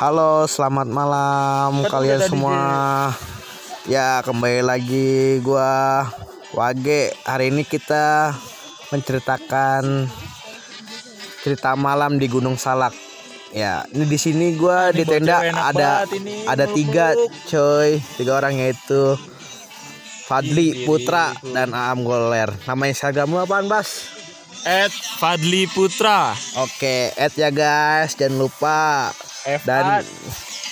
[0.00, 2.56] Halo, selamat malam Kan kalian semua.
[3.84, 6.08] Ya, kembali lagi gua
[6.56, 7.12] Wage.
[7.28, 8.32] Hari ini kita
[8.88, 10.08] menceritakan
[11.44, 12.96] cerita malam di Gunung Salak.
[13.52, 17.12] Ya, ini di sini gua di bocah tenda enak ada ini, ada tiga
[17.52, 19.20] coy, tiga orang yaitu
[20.24, 22.48] Fadli Putra dan Aam Goler.
[22.64, 24.08] Nama Instagram lu apaan, Bas?
[24.64, 29.12] At Fadli Putra Oke, add ya guys, jangan lupa.
[29.42, 30.04] F Dan-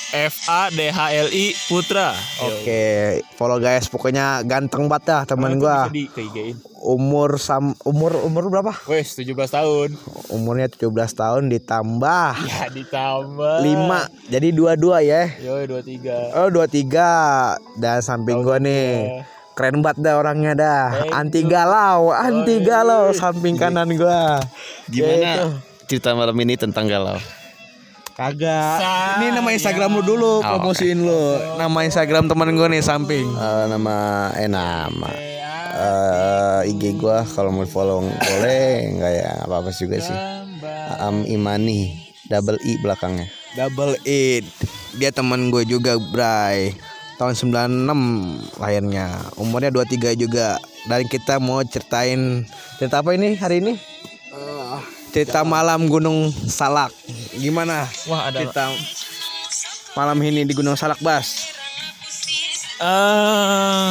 [0.09, 2.81] F A D H L I Putra Oke,
[3.37, 3.87] follow guys.
[3.87, 5.93] Pokoknya ganteng banget dah teman gua.
[5.93, 6.09] di.
[6.81, 8.73] Umur sam umur umur berapa?
[8.89, 9.93] Wes 17 tahun
[10.31, 14.33] Umurnya 17 tahun ditambah Ya ditambah 5.
[14.33, 15.29] Jadi dua-dua ya.
[15.37, 17.61] Yo 23 Oh, 23.
[17.77, 19.21] Dan samping gua nih.
[19.53, 20.85] Keren banget dah orangnya dah.
[21.03, 21.51] Thank Anti you.
[21.51, 22.65] galau, anti Yoi.
[22.65, 24.41] galau samping kanan gua.
[24.89, 25.53] Yaitu.
[25.53, 27.21] Gimana cerita malam ini tentang galau?
[28.19, 28.83] Kagak.
[29.23, 31.39] Ini nama Instagram lu dulu, promosiin lu.
[31.55, 33.23] Nama Instagram teman gua nih samping.
[33.23, 35.11] Eh, nama eh nama
[35.79, 40.19] eh IG gua kalau mau follow boleh nggak ya apa apa juga sih.
[40.99, 41.95] Am Imani
[42.27, 43.31] double I belakangnya.
[43.55, 44.45] Double It
[45.01, 46.77] Dia teman gue juga Bray
[47.17, 52.45] Tahun 96 lahirnya Umurnya 23 juga Dan kita mau ceritain
[52.77, 53.75] Cerita apa ini hari ini?
[55.09, 56.93] Cerita malam Gunung Salak.
[57.39, 57.89] Gimana?
[58.07, 58.69] Wah ada cerita
[59.97, 61.51] malam ini di Gunung Salak Bas?
[62.79, 63.91] Eh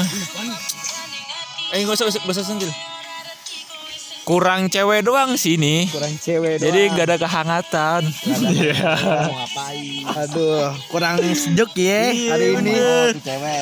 [1.76, 2.72] Eh nggak usah bahasa sendiri
[4.23, 8.02] Kurang cewek doang sih ini Kurang cewek Jadi nggak ada kehangatan.
[8.48, 8.95] Iya.
[10.23, 12.76] Aduh kurang sejuk ya hari ini.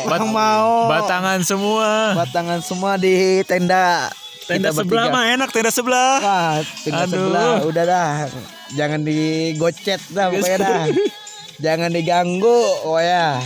[0.06, 2.14] Kurang mau Batangan semua.
[2.14, 4.14] Batangan semua di tenda
[4.46, 5.18] Tenda Kita sebelah bertiga.
[5.18, 7.12] mah enak tenda sebelah Wah, tenda Aduh.
[7.12, 8.10] sebelah udah dah.
[8.74, 10.84] Jangan digocet dah pokoknya dah.
[11.56, 13.42] Jangan diganggu, oh ya.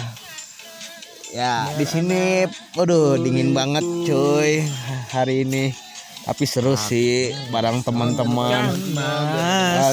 [1.30, 4.66] Ya, di sini waduh dingin banget cuy
[5.08, 5.72] hari ini.
[6.20, 8.76] Tapi seru sih bareng teman-teman.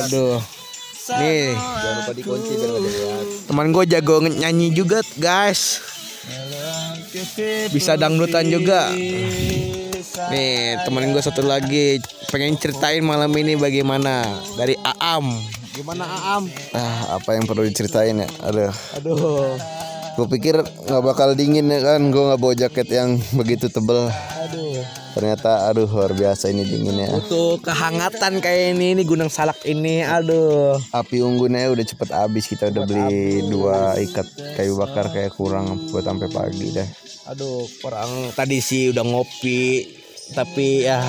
[0.02, 0.40] Aduh.
[1.06, 2.52] Nih, Jangan lupa dikunci
[3.46, 5.78] teman gue jago nyanyi juga, guys.
[7.70, 8.90] Bisa dangdutan juga.
[10.16, 12.00] Nih, temen gue satu lagi
[12.32, 14.24] pengen ceritain malam ini bagaimana
[14.56, 15.28] dari Aam.
[15.76, 16.48] Gimana Aam?
[16.72, 18.28] Ah, apa yang perlu diceritain ya?
[18.48, 19.60] Aduh, Aduh.
[20.16, 22.00] gue pikir nggak bakal dingin ya kan?
[22.08, 24.08] Gue nggak bawa jaket yang begitu tebel.
[24.08, 24.80] Aduh.
[25.16, 27.08] Ternyata, aduh luar biasa ini dinginnya.
[27.12, 30.00] Butuh kehangatan kayak ini, ini Gunung Salak ini.
[30.00, 30.80] Aduh.
[30.96, 32.48] Api unggunnya udah cepet habis.
[32.48, 36.88] Kita udah beli dua ikat kayu bakar kayak kurang buat sampai pagi dah.
[37.32, 39.88] Aduh, kurang tadi sih udah ngopi,
[40.32, 41.04] tapi ya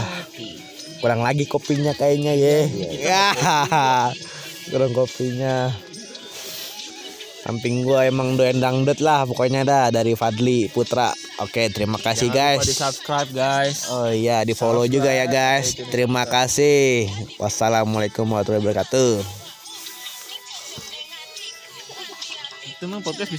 [1.00, 2.58] kurang lagi kopinya kayaknya ya.
[2.94, 3.26] Ya.
[4.74, 5.72] Kurang kopinya.
[7.48, 11.16] Samping gua emang doyan dangdut lah pokoknya dah dari Fadli Putra.
[11.40, 12.68] Oke, terima kasih guys.
[12.68, 15.80] di subscribe guys Oh iya, di follow juga ya guys.
[15.88, 17.08] Terima kasih.
[17.40, 19.12] Wassalamualaikum warahmatullahi wabarakatuh.
[22.68, 23.36] Itu mah podcast bisa